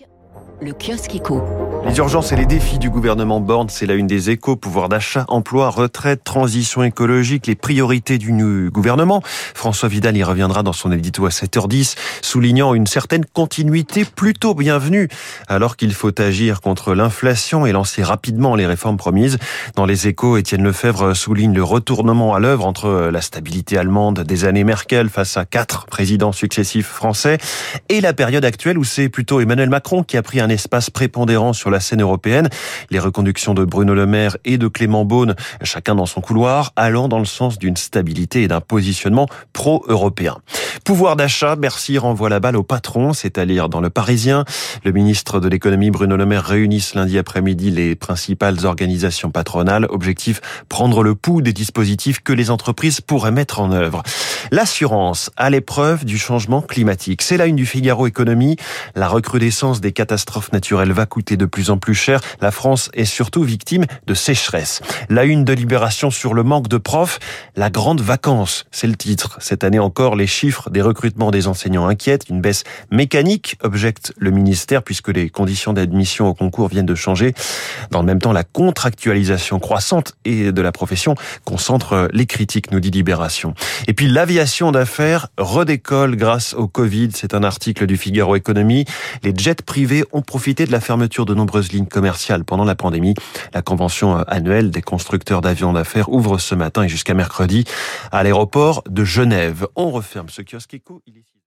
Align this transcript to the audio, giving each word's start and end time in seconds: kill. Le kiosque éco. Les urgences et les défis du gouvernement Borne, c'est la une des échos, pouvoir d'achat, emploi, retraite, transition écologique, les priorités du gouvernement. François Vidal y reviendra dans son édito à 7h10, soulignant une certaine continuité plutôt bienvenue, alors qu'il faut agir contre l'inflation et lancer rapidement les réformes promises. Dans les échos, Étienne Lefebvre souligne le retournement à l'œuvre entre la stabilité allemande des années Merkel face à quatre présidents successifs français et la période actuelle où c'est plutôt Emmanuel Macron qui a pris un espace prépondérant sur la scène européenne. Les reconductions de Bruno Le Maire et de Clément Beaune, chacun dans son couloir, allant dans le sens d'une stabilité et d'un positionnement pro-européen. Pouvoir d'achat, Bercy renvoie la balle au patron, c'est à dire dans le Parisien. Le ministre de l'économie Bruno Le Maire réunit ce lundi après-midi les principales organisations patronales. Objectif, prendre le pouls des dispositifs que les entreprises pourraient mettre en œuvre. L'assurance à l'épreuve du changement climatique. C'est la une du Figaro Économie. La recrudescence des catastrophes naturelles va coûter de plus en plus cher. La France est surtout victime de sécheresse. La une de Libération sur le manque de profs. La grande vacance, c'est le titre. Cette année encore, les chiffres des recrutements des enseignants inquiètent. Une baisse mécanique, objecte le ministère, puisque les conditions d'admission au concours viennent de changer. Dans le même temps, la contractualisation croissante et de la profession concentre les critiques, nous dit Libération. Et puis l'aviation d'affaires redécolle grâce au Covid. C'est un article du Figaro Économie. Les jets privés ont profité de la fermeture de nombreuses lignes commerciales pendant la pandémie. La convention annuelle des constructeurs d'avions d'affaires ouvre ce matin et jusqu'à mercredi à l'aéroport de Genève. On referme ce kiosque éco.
kill. 0.00 0.29
Le 0.62 0.74
kiosque 0.74 1.14
éco. 1.14 1.42
Les 1.86 1.96
urgences 1.96 2.32
et 2.32 2.36
les 2.36 2.44
défis 2.44 2.78
du 2.78 2.90
gouvernement 2.90 3.40
Borne, 3.40 3.70
c'est 3.70 3.86
la 3.86 3.94
une 3.94 4.06
des 4.06 4.28
échos, 4.28 4.56
pouvoir 4.56 4.90
d'achat, 4.90 5.24
emploi, 5.28 5.70
retraite, 5.70 6.22
transition 6.22 6.82
écologique, 6.82 7.46
les 7.46 7.54
priorités 7.54 8.18
du 8.18 8.68
gouvernement. 8.70 9.22
François 9.24 9.88
Vidal 9.88 10.18
y 10.18 10.22
reviendra 10.22 10.62
dans 10.62 10.74
son 10.74 10.92
édito 10.92 11.24
à 11.24 11.30
7h10, 11.30 11.96
soulignant 12.20 12.74
une 12.74 12.86
certaine 12.86 13.24
continuité 13.24 14.04
plutôt 14.04 14.54
bienvenue, 14.54 15.08
alors 15.48 15.78
qu'il 15.78 15.94
faut 15.94 16.20
agir 16.20 16.60
contre 16.60 16.94
l'inflation 16.94 17.64
et 17.64 17.72
lancer 17.72 18.02
rapidement 18.02 18.54
les 18.54 18.66
réformes 18.66 18.98
promises. 18.98 19.38
Dans 19.76 19.86
les 19.86 20.08
échos, 20.08 20.36
Étienne 20.36 20.62
Lefebvre 20.62 21.14
souligne 21.14 21.54
le 21.54 21.64
retournement 21.64 22.34
à 22.34 22.38
l'œuvre 22.38 22.66
entre 22.66 23.08
la 23.10 23.22
stabilité 23.22 23.78
allemande 23.78 24.20
des 24.20 24.44
années 24.44 24.64
Merkel 24.64 25.08
face 25.08 25.38
à 25.38 25.46
quatre 25.46 25.86
présidents 25.86 26.32
successifs 26.32 26.86
français 26.86 27.38
et 27.88 28.02
la 28.02 28.12
période 28.12 28.44
actuelle 28.44 28.76
où 28.76 28.84
c'est 28.84 29.08
plutôt 29.08 29.40
Emmanuel 29.40 29.70
Macron 29.70 30.02
qui 30.02 30.18
a 30.18 30.19
pris 30.22 30.40
un 30.40 30.48
espace 30.48 30.90
prépondérant 30.90 31.52
sur 31.52 31.70
la 31.70 31.80
scène 31.80 32.02
européenne. 32.02 32.48
Les 32.90 32.98
reconductions 32.98 33.54
de 33.54 33.64
Bruno 33.64 33.94
Le 33.94 34.06
Maire 34.06 34.36
et 34.44 34.58
de 34.58 34.68
Clément 34.68 35.04
Beaune, 35.04 35.34
chacun 35.62 35.94
dans 35.94 36.06
son 36.06 36.20
couloir, 36.20 36.72
allant 36.76 37.08
dans 37.08 37.18
le 37.18 37.24
sens 37.24 37.58
d'une 37.58 37.76
stabilité 37.76 38.42
et 38.42 38.48
d'un 38.48 38.60
positionnement 38.60 39.26
pro-européen. 39.52 40.38
Pouvoir 40.84 41.16
d'achat, 41.16 41.56
Bercy 41.56 41.98
renvoie 41.98 42.28
la 42.28 42.40
balle 42.40 42.56
au 42.56 42.62
patron, 42.62 43.12
c'est 43.12 43.38
à 43.38 43.46
dire 43.46 43.68
dans 43.68 43.80
le 43.80 43.90
Parisien. 43.90 44.44
Le 44.84 44.92
ministre 44.92 45.40
de 45.40 45.48
l'économie 45.48 45.90
Bruno 45.90 46.16
Le 46.16 46.26
Maire 46.26 46.44
réunit 46.44 46.80
ce 46.80 46.96
lundi 46.98 47.18
après-midi 47.18 47.70
les 47.70 47.94
principales 47.96 48.64
organisations 48.64 49.30
patronales. 49.30 49.86
Objectif, 49.90 50.40
prendre 50.68 51.02
le 51.02 51.14
pouls 51.14 51.42
des 51.42 51.52
dispositifs 51.52 52.20
que 52.20 52.32
les 52.32 52.50
entreprises 52.50 53.00
pourraient 53.00 53.32
mettre 53.32 53.60
en 53.60 53.72
œuvre. 53.72 54.02
L'assurance 54.52 55.30
à 55.36 55.48
l'épreuve 55.48 56.04
du 56.04 56.18
changement 56.18 56.60
climatique. 56.60 57.22
C'est 57.22 57.36
la 57.36 57.46
une 57.46 57.54
du 57.54 57.66
Figaro 57.66 58.08
Économie. 58.08 58.56
La 58.96 59.06
recrudescence 59.06 59.80
des 59.80 59.92
catastrophes 59.92 60.52
naturelles 60.52 60.90
va 60.90 61.06
coûter 61.06 61.36
de 61.36 61.46
plus 61.46 61.70
en 61.70 61.78
plus 61.78 61.94
cher. 61.94 62.20
La 62.40 62.50
France 62.50 62.90
est 62.92 63.04
surtout 63.04 63.44
victime 63.44 63.84
de 64.06 64.14
sécheresse. 64.14 64.82
La 65.08 65.24
une 65.24 65.44
de 65.44 65.52
Libération 65.52 66.10
sur 66.10 66.34
le 66.34 66.42
manque 66.42 66.66
de 66.66 66.78
profs. 66.78 67.20
La 67.54 67.70
grande 67.70 68.00
vacance, 68.00 68.64
c'est 68.72 68.88
le 68.88 68.96
titre. 68.96 69.38
Cette 69.40 69.62
année 69.62 69.78
encore, 69.78 70.16
les 70.16 70.26
chiffres 70.26 70.68
des 70.70 70.82
recrutements 70.82 71.30
des 71.30 71.46
enseignants 71.46 71.86
inquiètent. 71.86 72.28
Une 72.28 72.40
baisse 72.40 72.64
mécanique, 72.90 73.56
objecte 73.62 74.12
le 74.18 74.32
ministère, 74.32 74.82
puisque 74.82 75.08
les 75.08 75.30
conditions 75.30 75.72
d'admission 75.72 76.26
au 76.26 76.34
concours 76.34 76.68
viennent 76.68 76.86
de 76.86 76.94
changer. 76.96 77.34
Dans 77.92 78.00
le 78.00 78.06
même 78.06 78.20
temps, 78.20 78.32
la 78.32 78.44
contractualisation 78.44 79.60
croissante 79.60 80.14
et 80.24 80.50
de 80.50 80.62
la 80.62 80.72
profession 80.72 81.14
concentre 81.44 82.08
les 82.12 82.26
critiques, 82.26 82.72
nous 82.72 82.80
dit 82.80 82.90
Libération. 82.90 83.54
Et 83.86 83.94
puis 83.94 84.08
l'aviation 84.40 84.72
d'affaires 84.72 85.28
redécolle 85.36 86.16
grâce 86.16 86.54
au 86.54 86.66
Covid. 86.66 87.10
C'est 87.12 87.34
un 87.34 87.42
article 87.42 87.84
du 87.84 87.98
Figaro 87.98 88.36
Économie. 88.36 88.86
Les 89.22 89.34
jets 89.36 89.56
privés 89.56 90.02
ont 90.12 90.22
profité 90.22 90.64
de 90.64 90.72
la 90.72 90.80
fermeture 90.80 91.26
de 91.26 91.34
nombreuses 91.34 91.72
lignes 91.72 91.84
commerciales 91.84 92.44
pendant 92.44 92.64
la 92.64 92.74
pandémie. 92.74 93.12
La 93.52 93.60
convention 93.60 94.16
annuelle 94.16 94.70
des 94.70 94.80
constructeurs 94.80 95.42
d'avions 95.42 95.74
d'affaires 95.74 96.08
ouvre 96.08 96.38
ce 96.38 96.54
matin 96.54 96.84
et 96.84 96.88
jusqu'à 96.88 97.12
mercredi 97.12 97.66
à 98.12 98.22
l'aéroport 98.22 98.82
de 98.88 99.04
Genève. 99.04 99.66
On 99.76 99.90
referme 99.90 100.30
ce 100.30 100.40
kiosque 100.40 100.72
éco. 100.72 101.02